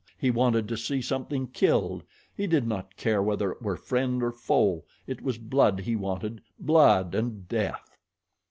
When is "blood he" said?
5.37-5.95